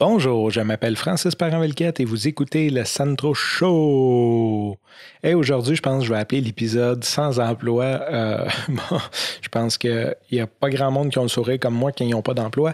Bonjour, 0.00 0.50
je 0.50 0.62
m'appelle 0.62 0.96
Francis 0.96 1.34
Parent-Velquette 1.34 2.00
et 2.00 2.06
vous 2.06 2.26
écoutez 2.26 2.70
le 2.70 2.86
Sandro 2.86 3.34
Show. 3.34 4.78
Et 5.22 5.34
aujourd'hui, 5.34 5.76
je 5.76 5.82
pense 5.82 6.00
que 6.00 6.06
je 6.06 6.12
vais 6.14 6.18
appeler 6.18 6.40
l'épisode 6.40 7.04
sans 7.04 7.38
emploi. 7.38 7.84
Euh, 7.84 8.48
je 9.42 9.48
pense 9.50 9.76
qu'il 9.76 10.16
n'y 10.32 10.40
a 10.40 10.46
pas 10.46 10.70
grand 10.70 10.90
monde 10.90 11.10
qui 11.10 11.18
ont 11.18 11.24
le 11.24 11.28
sourire 11.28 11.60
comme 11.60 11.74
moi 11.74 11.92
qui 11.92 12.06
n'ont 12.06 12.22
pas 12.22 12.32
d'emploi. 12.32 12.72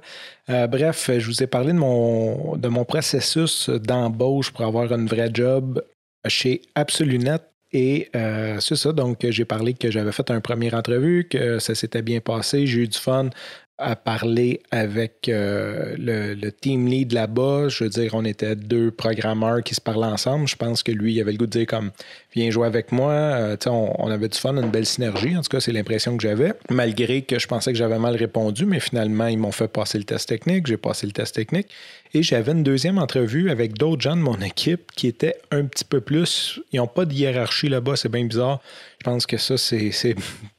Euh, 0.51 0.69
bref, 0.69 1.11
je 1.19 1.27
vous 1.27 1.43
ai 1.43 1.49
parlé 1.49 1.73
de 1.73 1.79
mon, 1.79 2.54
de 2.54 2.69
mon 2.69 2.85
processus 2.85 3.71
d'embauche 3.71 4.53
pour 4.53 4.65
avoir 4.65 4.93
un 4.93 5.04
vrai 5.04 5.29
job 5.35 5.83
chez 6.29 6.63
Absolunet. 6.77 7.40
Et 7.72 8.08
euh, 8.15 8.61
c'est 8.61 8.77
ça, 8.77 8.93
donc 8.93 9.27
j'ai 9.29 9.45
parlé 9.45 9.74
que 9.74 9.90
j'avais 9.90 10.13
fait 10.13 10.31
un 10.31 10.40
premier 10.40 10.72
entrevue, 10.72 11.27
que 11.29 11.58
ça 11.58 11.74
s'était 11.74 12.03
bien 12.03 12.21
passé, 12.21 12.69
j'ai 12.69 12.83
eu 12.83 12.88
du 12.88 12.97
fun 12.97 13.31
à 13.79 13.95
parler 13.95 14.63
avec 14.71 15.29
euh, 15.29 15.95
le, 15.99 16.51
team 16.51 16.87
lead 16.87 17.12
là-bas. 17.12 17.69
Je 17.69 17.84
veux 17.84 17.91
dire, 17.91 18.15
on 18.15 18.25
était 18.25 18.56
deux 18.56 18.91
programmeurs 18.91 19.62
qui 19.62 19.75
se 19.75 19.80
parlaient 19.80 20.07
ensemble. 20.07 20.49
Je 20.49 20.57
pense 20.57 20.83
que 20.83 20.93
lui, 20.93 21.15
il 21.15 21.21
avait 21.21 21.33
le 21.33 21.39
goût 21.39 21.47
de 21.47 21.51
dire 21.51 21.66
comme 21.66 21.91
viens 22.35 22.51
jouer 22.51 22.66
avec 22.66 22.91
moi. 22.91 23.12
Euh, 23.12 23.57
on, 23.66 23.93
on, 23.99 24.11
avait 24.11 24.29
du 24.29 24.39
fun, 24.39 24.57
une 24.57 24.71
belle 24.71 24.87
synergie. 24.87 25.37
En 25.37 25.43
tout 25.43 25.51
cas, 25.51 25.61
c'est 25.61 25.73
l'impression 25.73 26.16
que 26.16 26.23
j'avais. 26.23 26.55
Malgré 26.71 27.23
que 27.23 27.39
je 27.39 27.47
pensais 27.47 27.73
que 27.73 27.79
j'avais 27.79 27.99
mal 27.99 28.16
répondu, 28.16 28.65
mais 28.65 28.80
finalement, 28.80 29.27
ils 29.27 29.39
m'ont 29.39 29.52
fait 29.52 29.69
passer 29.69 29.99
le 29.99 30.05
test 30.05 30.29
technique. 30.29 30.66
J'ai 30.66 30.79
passé 30.79 31.07
le 31.07 31.13
test 31.13 31.35
technique. 31.35 31.69
Et 32.15 32.23
j'avais 32.23 32.52
une 32.52 32.63
deuxième 32.63 32.97
entrevue 32.97 33.51
avec 33.51 33.74
d'autres 33.74 34.01
gens 34.01 34.16
de 34.16 34.23
mon 34.23 34.41
équipe 34.41 34.91
qui 34.97 35.07
étaient 35.07 35.37
un 35.51 35.66
petit 35.66 35.85
peu 35.85 36.01
plus. 36.01 36.61
Ils 36.73 36.79
n'ont 36.79 36.87
pas 36.87 37.05
de 37.05 37.13
hiérarchie 37.13 37.69
là-bas, 37.69 37.97
c'est 37.97 38.09
bien 38.09 38.24
bizarre. 38.24 38.63
Pense 39.06 39.24
que 39.24 39.37
ça, 39.37 39.56
c'est 39.56 40.16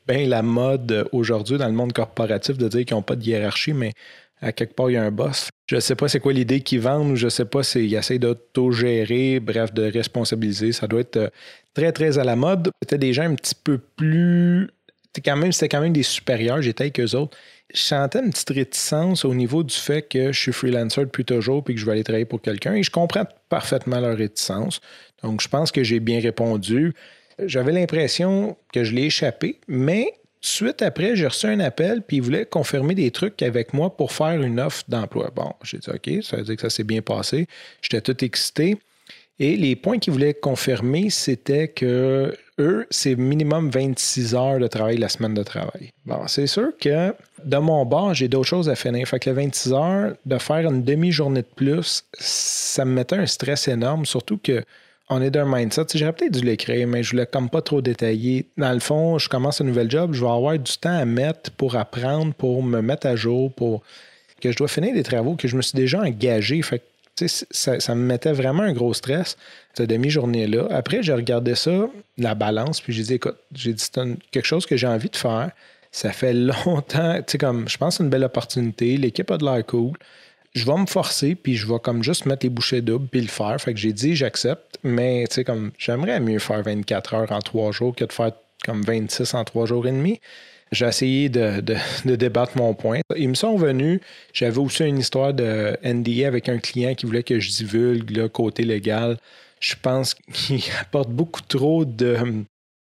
bien 0.08 0.26
la 0.26 0.42
mode 0.42 1.10
aujourd'hui 1.12 1.58
dans 1.58 1.68
le 1.68 1.74
monde 1.74 1.92
corporatif 1.92 2.58
de 2.58 2.70
dire 2.70 2.86
qu'ils 2.86 2.96
n'ont 2.96 3.02
pas 3.02 3.18
de 3.18 3.24
hiérarchie, 3.26 3.74
mais 3.74 3.92
à 4.40 4.54
quelque 4.54 4.74
part, 4.74 4.90
il 4.90 4.94
y 4.94 4.96
a 4.96 5.04
un 5.04 5.12
boss. 5.12 5.50
Je 5.70 5.76
ne 5.76 5.82
sais 5.82 5.96
pas 5.96 6.08
c'est 6.08 6.22
quoi 6.22 6.32
l'idée 6.32 6.62
qu'ils 6.62 6.80
vendent 6.80 7.12
ou 7.12 7.16
je 7.18 7.26
ne 7.26 7.30
sais 7.30 7.44
pas 7.44 7.62
s'ils 7.62 7.94
essayent 7.94 8.20
d'autogérer, 8.20 9.42
bref, 9.42 9.74
de 9.74 9.92
responsabiliser. 9.92 10.72
Ça 10.72 10.88
doit 10.88 11.02
être 11.02 11.18
euh, 11.18 11.30
très, 11.74 11.92
très 11.92 12.20
à 12.20 12.24
la 12.24 12.38
mode. 12.38 12.70
C'était 12.82 12.98
des 12.98 13.12
gens 13.12 13.24
un 13.24 13.36
petit 13.36 13.54
peu 13.54 13.80
plus. 13.80 14.70
C'était 15.08 15.30
quand 15.30 15.36
même, 15.36 15.52
quand 15.52 15.82
même 15.82 15.92
des 15.92 16.04
supérieurs, 16.04 16.62
j'étais 16.62 16.86
avec 16.86 17.02
eux 17.02 17.16
autres. 17.18 17.36
Je 17.74 17.82
sentais 17.82 18.20
une 18.24 18.30
petite 18.30 18.52
réticence 18.52 19.26
au 19.26 19.36
niveau 19.36 19.62
du 19.62 19.76
fait 19.76 20.04
que 20.04 20.32
je 20.32 20.40
suis 20.40 20.54
freelancer 20.54 21.02
depuis 21.02 21.26
toujours 21.26 21.66
puis 21.66 21.74
que 21.74 21.82
je 21.82 21.86
vais 21.86 21.92
aller 21.92 22.06
travailler 22.06 22.24
pour 22.24 22.42
quelqu'un 22.42 22.76
et 22.76 22.84
je 22.84 22.92
comprends 22.92 23.26
parfaitement 23.50 24.00
leur 24.00 24.16
réticence. 24.16 24.80
Donc, 25.22 25.42
je 25.42 25.50
pense 25.50 25.74
que 25.74 25.84
j'ai 25.84 26.00
bien 26.00 26.22
répondu. 26.22 26.94
J'avais 27.44 27.72
l'impression 27.72 28.58
que 28.74 28.84
je 28.84 28.94
l'ai 28.94 29.04
échappé, 29.04 29.60
mais 29.68 30.14
suite 30.42 30.82
après, 30.82 31.16
j'ai 31.16 31.28
reçu 31.28 31.48
un 31.48 31.60
appel, 31.60 32.02
puis 32.02 32.18
ils 32.18 32.24
voulaient 32.24 32.46
confirmer 32.46 32.96
des 32.96 33.12
trucs 33.12 33.42
avec 33.42 33.74
moi 33.74 33.96
pour 33.96 34.12
faire 34.12 34.42
une 34.42 34.60
offre 34.60 34.84
d'emploi. 34.88 35.32
Bon, 35.36 35.54
j'ai 35.64 35.78
dit 35.78 35.90
OK, 35.90 36.24
ça 36.24 36.38
veut 36.38 36.44
dire 36.44 36.56
que 36.56 36.62
ça 36.62 36.70
s'est 36.70 36.84
bien 36.84 37.02
passé. 37.02 37.48
J'étais 37.82 38.02
tout 38.02 38.24
excité. 38.24 38.78
Et 39.40 39.56
les 39.56 39.76
points 39.76 40.00
qu'ils 40.00 40.14
voulaient 40.14 40.34
confirmer, 40.34 41.12
c'était 41.12 41.68
que 41.68 42.36
eux, 42.60 42.88
c'est 42.90 43.16
minimum 43.16 43.70
26 43.70 44.34
heures 44.34 44.60
de 44.60 44.66
travail 44.66 44.98
la 44.98 45.10
semaine 45.10 45.36
de 45.36 45.44
travail. 45.44 45.92
Bon, 46.06 46.26
c'est 46.26 46.48
sûr 46.48 46.70
que 46.82 47.14
de 47.44 47.58
mon 47.58 47.86
bord, 47.86 48.16
j'ai 48.16 48.28
d'autres 48.28 48.48
choses 48.48 48.68
à 48.68 48.76
finir. 48.76 49.08
Fait 49.08 49.20
que 49.20 49.30
les 49.30 49.36
26 49.36 49.74
heures, 49.74 50.14
de 50.26 50.38
faire 50.40 50.68
une 50.68 50.84
demi-journée 50.84 51.44
de 51.44 51.48
plus, 51.56 52.04
ça 52.18 52.84
me 52.84 52.94
mettait 52.94 53.18
un 53.18 53.28
stress 53.28 53.68
énorme, 53.68 54.08
surtout 54.08 54.40
que 54.40 54.64
on 55.10 55.22
est 55.22 55.30
d'un 55.30 55.46
mindset. 55.46 55.86
J'aurais 55.96 56.14
peut-être 56.14 56.34
dû 56.34 56.46
l'écrire, 56.46 56.88
mais 56.88 57.04
je 57.04 57.12
voulais 57.12 57.26
comme 57.26 57.50
pas 57.50 57.62
trop 57.62 57.82
détailler. 57.82 58.46
Dans 58.58 58.74
le 58.74 58.80
fond, 58.80 59.18
je 59.18 59.30
commence 59.30 59.62
un 59.62 59.64
nouvel 59.64 59.90
job, 59.90 60.14
je 60.14 60.22
vais 60.22 60.32
avoir 60.32 60.58
du 60.58 60.78
temps 60.78 60.98
à 60.98 61.06
mettre 61.06 61.52
pour 61.52 61.76
apprendre, 61.76 62.34
pour 62.34 62.62
me 62.64 62.82
mettre 62.82 63.08
à 63.08 63.16
jour, 63.16 63.52
pour 63.54 63.84
que 64.42 64.52
je 64.52 64.58
dois 64.58 64.68
finir 64.68 64.94
des 64.94 65.04
travaux 65.04 65.36
que 65.36 65.48
je 65.48 65.56
me 65.56 65.62
suis 65.62 65.76
déjà 65.76 66.02
engagé. 66.02 66.62
Ça, 67.52 67.80
ça, 67.80 67.96
me 67.96 68.02
mettait 68.02 68.34
vraiment 68.34 68.62
un 68.64 68.74
gros 68.74 68.94
stress, 68.94 69.38
cette 69.74 69.90
demi-journée-là. 69.90 70.68
Après, 70.70 71.02
j'ai 71.02 71.14
regardé 71.14 71.56
ça, 71.56 71.90
la 72.18 72.36
balance, 72.36 72.80
puis 72.80 72.94
j'ai 72.94 73.04
dit, 73.04 73.14
écoute, 73.16 73.38
j'ai 73.56 73.74
dit, 73.74 73.84
c'est 73.84 74.00
quelque 74.30 74.46
chose 74.46 74.68
que 74.68 74.78
j'ai 74.78 74.86
envie 74.86 75.10
de 75.10 75.16
faire. 75.16 75.50
Ça 75.92 76.12
fait 76.12 76.34
longtemps, 76.66 77.16
tu 77.18 77.24
sais, 77.32 77.38
comme, 77.40 77.68
je 77.68 77.78
pense 77.78 77.96
que 77.96 77.98
c'est 77.98 78.04
une 78.04 78.12
belle 78.12 78.26
opportunité. 78.26 78.98
L'équipe 78.98 79.32
a 79.32 79.38
de 79.38 79.46
l'air 79.46 79.66
cool 79.66 79.94
je 80.58 80.66
vais 80.66 80.78
me 80.78 80.86
forcer, 80.86 81.36
puis 81.36 81.56
je 81.56 81.68
vais 81.68 81.80
comme 81.80 82.04
juste 82.04 82.26
mettre 82.26 82.46
les 82.46 82.50
bouchées 82.50 82.82
doubles, 82.82 83.08
puis 83.08 83.22
le 83.22 83.28
faire. 83.28 83.60
Fait 83.60 83.74
que 83.74 83.80
j'ai 83.80 83.94
dit, 83.94 84.16
j'accepte, 84.16 84.78
mais 84.84 85.26
tu 85.30 85.36
sais, 85.36 85.44
comme 85.44 85.72
j'aimerais 85.78 86.20
mieux 86.20 86.40
faire 86.40 86.62
24 86.64 87.14
heures 87.14 87.32
en 87.32 87.40
trois 87.40 87.72
jours 87.72 87.96
que 87.96 88.06
de 88.06 88.12
faire 88.12 88.32
comme 88.66 88.82
26 88.82 89.34
en 89.34 89.44
trois 89.44 89.66
jours 89.66 89.88
et 89.88 89.92
demi. 89.92 90.20
J'ai 90.72 90.86
essayé 90.86 91.30
de, 91.30 91.64
débattre 92.16 92.58
mon 92.58 92.74
point. 92.74 93.00
Ils 93.16 93.30
me 93.30 93.36
sont 93.36 93.56
venus. 93.56 94.02
J'avais 94.34 94.58
aussi 94.58 94.84
une 94.84 94.98
histoire 94.98 95.34
de 95.34 95.78
NDA 95.84 96.28
avec 96.28 96.50
un 96.50 96.58
client 96.58 96.94
qui 96.94 97.06
voulait 97.06 97.24
que 97.24 97.40
je 97.40 97.50
divulgue 97.50 98.12
le 98.12 98.28
côté 98.28 98.64
légal. 98.64 99.18
Je 99.60 99.76
pense 99.82 100.14
qu'il 100.14 100.62
apporte 100.82 101.10
beaucoup 101.10 101.42
trop 101.42 101.86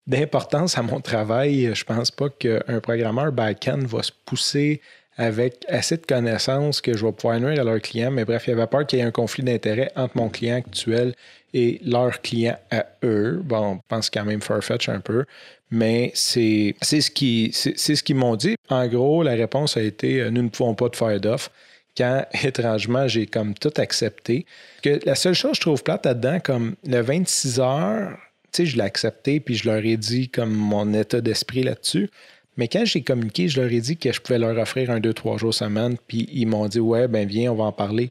d'importance 0.07 0.77
à 0.77 0.81
mon 0.81 1.01
travail. 1.01 1.72
Je 1.75 1.83
pense 1.83 2.09
pas 2.09 2.29
qu'un 2.29 2.79
programmeur 2.81 3.31
back-end 3.31 3.81
va 3.85 4.01
se 4.01 4.11
pousser 4.25 4.81
avec 5.17 5.66
assez 5.67 5.97
de 5.97 6.05
connaissances 6.05 6.79
que 6.79 6.95
je 6.95 7.05
vais 7.05 7.11
pouvoir 7.11 7.39
nuire 7.39 7.59
à 7.59 7.63
leurs 7.63 7.81
clients. 7.81 8.11
Mais 8.11 8.23
bref, 8.23 8.44
il 8.47 8.51
y 8.51 8.53
avait 8.53 8.67
peur 8.67 8.85
qu'il 8.85 9.00
y 9.00 9.01
ait 9.01 9.05
un 9.05 9.11
conflit 9.11 9.44
d'intérêt 9.44 9.91
entre 9.95 10.16
mon 10.16 10.29
client 10.29 10.57
actuel 10.57 11.13
et 11.53 11.81
leur 11.83 12.22
client 12.22 12.57
à 12.69 12.85
eux. 13.03 13.41
Bon, 13.44 13.73
on 13.73 13.79
pense 13.88 14.09
quand 14.09 14.25
même 14.25 14.41
Farfetch 14.41 14.89
un 14.89 15.00
peu, 15.00 15.25
mais 15.72 16.11
c'est 16.13 16.75
ce 16.81 17.09
qu'ils 17.09 17.53
ce 17.53 18.13
m'ont 18.13 18.35
dit. 18.35 18.56
En 18.69 18.88
gros, 18.88 19.23
la 19.23 19.33
réponse 19.33 19.75
a 19.75 19.81
été 19.81 20.22
euh, 20.22 20.29
nous 20.29 20.44
ne 20.44 20.50
pouvons 20.50 20.75
pas 20.75 20.89
te 20.89 20.97
faire 20.97 21.19
d'offre. 21.19 21.51
Quand 21.97 22.25
étrangement, 22.44 23.07
j'ai 23.07 23.25
comme 23.25 23.56
tout 23.56 23.73
accepté. 23.77 24.45
Que 24.83 25.00
la 25.03 25.16
seule 25.16 25.33
chose 25.33 25.51
que 25.51 25.57
je 25.57 25.61
trouve 25.61 25.83
plate 25.83 26.06
là-dedans, 26.06 26.39
comme 26.39 26.75
le 26.85 27.01
26 27.01 27.59
heures, 27.59 28.17
tu 28.51 28.63
sais, 28.63 28.66
je 28.67 28.77
l'ai 28.77 28.83
accepté, 28.83 29.39
puis 29.39 29.56
je 29.56 29.67
leur 29.67 29.83
ai 29.83 29.97
dit 29.97 30.29
comme 30.29 30.53
mon 30.53 30.94
état 30.94 31.22
d'esprit 31.22 31.63
là-dessus. 31.63 32.09
Mais 32.57 32.68
quand 32.68 32.85
j'ai 32.85 33.01
communiqué, 33.01 33.47
je 33.47 33.62
leur 33.62 33.72
ai 33.72 33.79
dit 33.79 33.97
que 33.97 34.12
je 34.12 34.19
pouvais 34.19 34.40
leur 34.40 34.57
offrir 34.57 34.90
un, 34.90 35.00
deux, 35.00 35.13
trois 35.13 35.38
jours 35.38 35.53
semaine, 35.53 35.95
puis 36.07 36.28
ils 36.31 36.47
m'ont 36.47 36.68
dit 36.68 36.79
Ouais, 36.79 37.07
ben 37.07 37.28
viens, 37.28 37.51
on 37.51 37.56
va 37.56 37.66
en 37.66 37.72
parler. 37.72 38.09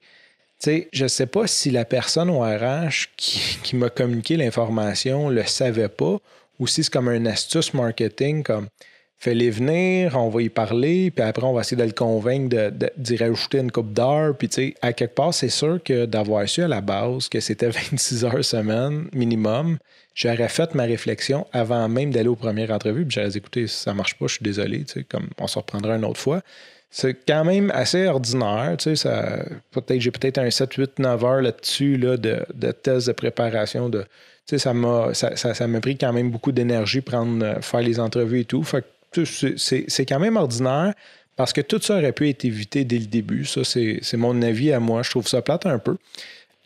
Tu 0.58 0.70
sais, 0.70 0.88
je 0.92 1.04
ne 1.04 1.08
sais 1.08 1.26
pas 1.26 1.46
si 1.46 1.70
la 1.70 1.84
personne 1.84 2.30
au 2.30 2.40
RH 2.40 3.08
qui, 3.16 3.76
m'a 3.76 3.90
communiqué 3.90 4.36
l'information 4.36 5.28
le 5.28 5.44
savait 5.44 5.88
pas, 5.88 6.18
ou 6.58 6.66
si 6.66 6.84
c'est 6.84 6.92
comme 6.92 7.08
un 7.08 7.26
astuce 7.26 7.74
marketing, 7.74 8.42
comme 8.42 8.68
fais-les 9.18 9.50
venir, 9.50 10.16
on 10.16 10.28
va 10.28 10.42
y 10.42 10.48
parler, 10.48 11.10
puis 11.10 11.24
après, 11.24 11.44
on 11.44 11.52
va 11.52 11.62
essayer 11.62 11.76
de 11.76 11.86
le 11.86 11.92
convaincre 11.92 12.70
d'y 12.96 13.16
rajouter 13.16 13.58
une 13.58 13.72
coupe 13.72 13.92
d'heures. 13.92 14.36
Puis, 14.36 14.48
tu 14.48 14.54
sais, 14.54 14.74
à 14.82 14.92
quelque 14.92 15.14
part, 15.14 15.32
c'est 15.32 15.48
sûr 15.48 15.82
que 15.82 16.04
d'avoir 16.06 16.48
su 16.48 16.62
à 16.62 16.68
la 16.68 16.80
base 16.80 17.28
que 17.28 17.40
c'était 17.40 17.68
26 17.90 18.24
heures 18.24 18.44
semaine 18.44 19.08
minimum, 19.12 19.78
j'aurais 20.14 20.48
fait 20.48 20.74
ma 20.74 20.84
réflexion 20.84 21.46
avant 21.52 21.88
même 21.88 22.10
d'aller 22.10 22.28
aux 22.28 22.36
premières 22.36 22.70
entrevues. 22.70 23.06
Puis 23.06 23.14
j'aurais 23.14 23.30
dit, 23.30 23.38
écoutez, 23.38 23.66
ça 23.66 23.94
marche 23.94 24.14
pas, 24.18 24.26
je 24.26 24.34
suis 24.34 24.44
désolé, 24.44 24.84
tu 24.84 25.00
sais, 25.00 25.04
comme 25.04 25.28
on 25.38 25.46
se 25.46 25.58
reprendra 25.58 25.96
une 25.96 26.04
autre 26.04 26.20
fois. 26.20 26.42
C'est 26.88 27.14
quand 27.26 27.44
même 27.44 27.70
assez 27.74 28.06
ordinaire, 28.06 28.76
tu 28.78 28.94
sais, 28.96 29.08
peut-être, 29.72 30.00
j'ai 30.00 30.12
peut-être 30.12 30.38
un 30.38 30.50
7, 30.50 30.74
8, 30.74 30.98
9 31.00 31.24
heures 31.24 31.42
là-dessus, 31.42 31.96
là, 31.96 32.16
de, 32.16 32.46
de 32.54 32.70
tests 32.70 33.08
de 33.08 33.12
préparation, 33.12 33.88
de, 33.88 34.04
sais, 34.46 34.58
ça 34.58 34.74
m'a, 34.74 35.12
ça, 35.14 35.36
ça, 35.36 35.66
m'a 35.66 35.80
pris 35.80 35.96
quand 35.96 36.12
même 36.12 36.30
beaucoup 36.30 36.52
d'énergie 36.52 37.00
prendre, 37.00 37.44
euh, 37.44 37.60
faire 37.60 37.80
les 37.80 38.00
entrevues 38.00 38.40
et 38.40 38.44
tout. 38.44 38.64
Que 39.12 39.24
c'est 39.24 40.06
quand 40.06 40.20
même 40.20 40.36
ordinaire 40.36 40.94
parce 41.36 41.52
que 41.52 41.60
tout 41.60 41.80
ça 41.80 41.98
aurait 41.98 42.12
pu 42.12 42.28
être 42.28 42.44
évité 42.44 42.84
dès 42.84 42.98
le 42.98 43.06
début. 43.06 43.44
Ça, 43.44 43.62
c'est 43.64 44.16
mon 44.16 44.40
avis 44.42 44.72
à 44.72 44.80
moi. 44.80 45.02
Je 45.02 45.10
trouve 45.10 45.28
ça 45.28 45.42
plate 45.42 45.66
un 45.66 45.78
peu 45.78 45.96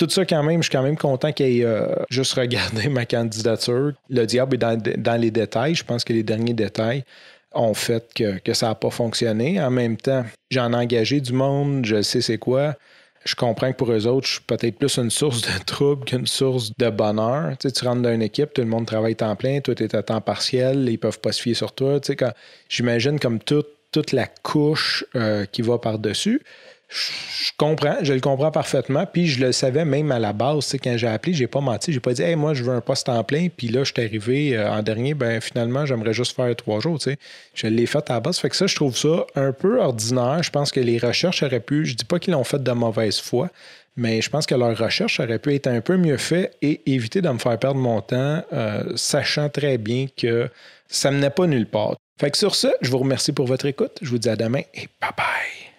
tout 0.00 0.08
ça, 0.08 0.24
quand 0.24 0.42
même, 0.42 0.62
je 0.62 0.68
suis 0.68 0.72
quand 0.72 0.82
même 0.82 0.96
content 0.96 1.30
qu'il 1.30 1.46
ait 1.46 1.64
euh, 1.64 1.86
juste 2.08 2.32
regardé 2.32 2.88
ma 2.88 3.04
candidature. 3.04 3.92
Le 4.08 4.24
diable 4.24 4.54
est 4.54 4.96
dans, 4.96 5.20
les 5.20 5.30
détails. 5.30 5.74
Je 5.74 5.84
pense 5.84 6.04
que 6.04 6.12
les 6.14 6.22
derniers 6.22 6.54
détails 6.54 7.04
ont 7.52 7.74
fait 7.74 8.08
que, 8.14 8.54
ça 8.54 8.68
n'a 8.68 8.74
pas 8.74 8.90
fonctionné. 8.90 9.60
En 9.60 9.70
même 9.70 9.98
temps, 9.98 10.24
j'en 10.50 10.72
ai 10.72 10.76
engagé 10.76 11.20
du 11.20 11.32
monde, 11.32 11.84
je 11.84 12.00
sais 12.00 12.22
c'est 12.22 12.38
quoi. 12.38 12.76
Je 13.24 13.34
comprends 13.34 13.70
que 13.72 13.76
pour 13.76 13.92
eux 13.92 14.06
autres, 14.06 14.26
je 14.26 14.32
suis 14.34 14.42
peut-être 14.42 14.78
plus 14.78 14.96
une 14.96 15.10
source 15.10 15.42
de 15.42 15.64
trouble 15.64 16.04
qu'une 16.06 16.26
source 16.26 16.72
de 16.76 16.88
bonheur. 16.88 17.56
Tu, 17.58 17.68
rentres 17.84 18.02
dans 18.02 18.14
une 18.14 18.22
équipe, 18.22 18.54
tout 18.54 18.62
le 18.62 18.68
monde 18.68 18.86
travaille 18.86 19.14
temps 19.14 19.36
plein, 19.36 19.60
toi, 19.60 19.74
tu 19.74 19.84
es 19.84 19.94
à 19.94 20.02
temps 20.02 20.22
partiel, 20.22 20.88
ils 20.88 20.98
peuvent 20.98 21.20
pas 21.20 21.32
se 21.32 21.42
fier 21.42 21.54
sur 21.54 21.72
toi. 21.72 22.00
Tu 22.00 22.14
sais, 22.14 22.26
j'imagine 22.68 23.20
comme 23.20 23.38
toute 23.38 24.12
la 24.12 24.26
couche 24.26 25.04
euh, 25.16 25.44
qui 25.44 25.60
va 25.60 25.78
par-dessus 25.78 26.40
je 26.90 27.52
comprends, 27.56 27.96
je 28.02 28.12
le 28.12 28.20
comprends 28.20 28.50
parfaitement. 28.50 29.06
Puis 29.06 29.26
je 29.26 29.44
le 29.44 29.52
savais 29.52 29.84
même 29.84 30.10
à 30.10 30.18
la 30.18 30.32
base, 30.32 30.76
quand 30.82 30.96
j'ai 30.96 31.06
appelé, 31.06 31.32
j'ai 31.32 31.46
pas 31.46 31.60
menti. 31.60 31.92
J'ai 31.92 32.00
pas 32.00 32.12
dit, 32.12 32.22
hey, 32.22 32.36
moi, 32.36 32.54
je 32.54 32.64
veux 32.64 32.72
un 32.72 32.80
poste 32.80 33.08
en 33.08 33.22
plein. 33.22 33.48
Puis 33.54 33.68
là, 33.68 33.84
je 33.84 33.92
suis 33.92 34.02
arrivé 34.02 34.56
euh, 34.56 34.70
en 34.70 34.82
dernier, 34.82 35.14
ben 35.14 35.40
finalement, 35.40 35.86
j'aimerais 35.86 36.12
juste 36.12 36.34
faire 36.34 36.54
trois 36.56 36.80
jours. 36.80 37.00
sais. 37.00 37.16
Je 37.54 37.66
l'ai 37.66 37.86
fait 37.86 38.10
à 38.10 38.14
la 38.14 38.20
base. 38.20 38.38
Fait 38.38 38.48
que 38.48 38.56
ça, 38.56 38.66
je 38.66 38.74
trouve 38.74 38.96
ça 38.96 39.24
un 39.36 39.52
peu 39.52 39.80
ordinaire. 39.80 40.42
Je 40.42 40.50
pense 40.50 40.72
que 40.72 40.80
les 40.80 40.98
recherches 40.98 41.42
auraient 41.42 41.60
pu, 41.60 41.86
je 41.86 41.94
dis 41.94 42.04
pas 42.04 42.18
qu'ils 42.18 42.32
l'ont 42.32 42.44
fait 42.44 42.62
de 42.62 42.72
mauvaise 42.72 43.20
foi, 43.20 43.50
mais 43.96 44.22
je 44.22 44.30
pense 44.30 44.46
que 44.46 44.54
leurs 44.54 44.76
recherches 44.76 45.20
auraient 45.20 45.38
pu 45.38 45.54
être 45.54 45.66
un 45.66 45.80
peu 45.80 45.96
mieux 45.96 46.16
faites 46.16 46.56
et 46.62 46.80
éviter 46.92 47.22
de 47.22 47.28
me 47.28 47.38
faire 47.38 47.58
perdre 47.58 47.80
mon 47.80 48.00
temps, 48.00 48.42
euh, 48.52 48.92
sachant 48.96 49.48
très 49.48 49.78
bien 49.78 50.06
que 50.16 50.48
ça 50.88 51.10
menait 51.10 51.30
pas 51.30 51.46
nulle 51.46 51.66
part. 51.66 51.96
Fait 52.20 52.30
que 52.30 52.36
sur 52.36 52.54
ce, 52.54 52.68
je 52.82 52.90
vous 52.90 52.98
remercie 52.98 53.32
pour 53.32 53.46
votre 53.46 53.66
écoute. 53.66 53.98
Je 54.02 54.10
vous 54.10 54.18
dis 54.18 54.28
à 54.28 54.36
demain 54.36 54.62
et 54.74 54.88
bye 55.00 55.10
bye. 55.16 55.69